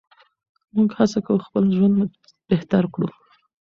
[0.75, 1.95] موږ هڅه کوو خپل ژوند
[2.49, 3.07] بهتر کړو.